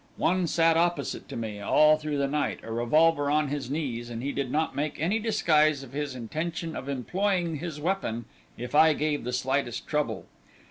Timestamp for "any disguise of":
4.99-5.93